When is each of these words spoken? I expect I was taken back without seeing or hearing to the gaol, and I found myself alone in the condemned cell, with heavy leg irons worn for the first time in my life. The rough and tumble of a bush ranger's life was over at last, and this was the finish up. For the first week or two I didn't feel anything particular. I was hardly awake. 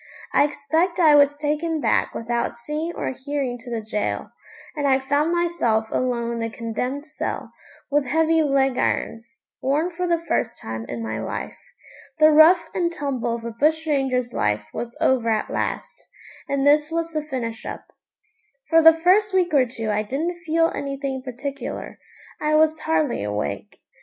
I 0.33 0.45
expect 0.45 0.99
I 0.99 1.13
was 1.15 1.37
taken 1.37 1.79
back 1.79 2.15
without 2.15 2.53
seeing 2.53 2.91
or 2.95 3.11
hearing 3.11 3.59
to 3.59 3.69
the 3.69 3.81
gaol, 3.83 4.29
and 4.75 4.87
I 4.87 4.97
found 4.97 5.31
myself 5.31 5.85
alone 5.91 6.31
in 6.33 6.39
the 6.39 6.49
condemned 6.49 7.05
cell, 7.05 7.51
with 7.91 8.05
heavy 8.07 8.41
leg 8.41 8.79
irons 8.79 9.41
worn 9.61 9.91
for 9.91 10.07
the 10.07 10.17
first 10.17 10.57
time 10.57 10.87
in 10.89 11.03
my 11.03 11.19
life. 11.19 11.55
The 12.17 12.31
rough 12.31 12.67
and 12.73 12.91
tumble 12.91 13.35
of 13.35 13.45
a 13.45 13.51
bush 13.51 13.85
ranger's 13.85 14.33
life 14.33 14.63
was 14.73 14.97
over 14.99 15.29
at 15.29 15.51
last, 15.51 16.09
and 16.49 16.65
this 16.65 16.89
was 16.89 17.13
the 17.13 17.21
finish 17.21 17.63
up. 17.63 17.85
For 18.71 18.81
the 18.81 18.97
first 19.03 19.33
week 19.35 19.53
or 19.53 19.67
two 19.67 19.91
I 19.91 20.01
didn't 20.01 20.43
feel 20.47 20.69
anything 20.73 21.21
particular. 21.21 21.99
I 22.41 22.55
was 22.55 22.79
hardly 22.79 23.21
awake. 23.21 23.79